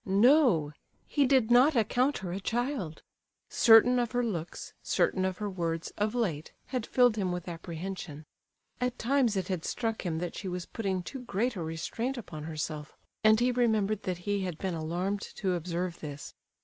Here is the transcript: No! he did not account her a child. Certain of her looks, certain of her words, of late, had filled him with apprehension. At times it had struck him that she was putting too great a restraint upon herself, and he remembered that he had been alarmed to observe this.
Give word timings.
No! 0.03 0.71
he 1.05 1.27
did 1.27 1.51
not 1.51 1.75
account 1.75 2.17
her 2.25 2.31
a 2.33 2.39
child. 2.39 3.03
Certain 3.49 3.99
of 3.99 4.13
her 4.13 4.23
looks, 4.23 4.73
certain 4.81 5.23
of 5.23 5.37
her 5.37 5.47
words, 5.47 5.93
of 5.95 6.15
late, 6.15 6.53
had 6.69 6.87
filled 6.87 7.17
him 7.17 7.31
with 7.31 7.47
apprehension. 7.47 8.25
At 8.79 8.97
times 8.97 9.37
it 9.37 9.47
had 9.47 9.63
struck 9.63 10.03
him 10.03 10.17
that 10.17 10.33
she 10.35 10.47
was 10.47 10.65
putting 10.65 11.03
too 11.03 11.19
great 11.19 11.55
a 11.55 11.61
restraint 11.61 12.17
upon 12.17 12.45
herself, 12.45 12.97
and 13.23 13.39
he 13.39 13.51
remembered 13.51 14.01
that 14.01 14.17
he 14.17 14.41
had 14.41 14.57
been 14.57 14.73
alarmed 14.73 15.21
to 15.35 15.53
observe 15.53 15.99
this. 15.99 16.33